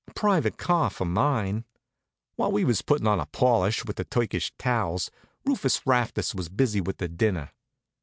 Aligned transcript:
A 0.07 0.13
private 0.15 0.57
car 0.57 0.89
for 0.89 1.05
mine. 1.05 1.63
While 2.35 2.51
we 2.51 2.65
was 2.65 2.81
puttin' 2.81 3.05
on 3.05 3.19
a 3.19 3.27
polish 3.27 3.85
with 3.85 3.97
the 3.97 4.03
Turkish 4.03 4.51
towels, 4.57 5.11
Rufus 5.45 5.85
Rastus 5.85 6.33
was 6.33 6.49
busy 6.49 6.81
with 6.81 6.97
the 6.97 7.07
dinner. 7.07 7.51